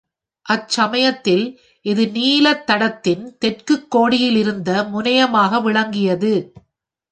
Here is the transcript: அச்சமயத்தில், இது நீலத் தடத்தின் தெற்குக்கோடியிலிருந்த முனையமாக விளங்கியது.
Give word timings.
அச்சமயத்தில், 0.45 1.43
இது 1.85 2.03
நீலத் 2.07 2.63
தடத்தின் 2.63 3.37
தெற்குக்கோடியிலிருந்த 3.45 4.69
முனையமாக 4.89 5.61
விளங்கியது. 5.61 6.33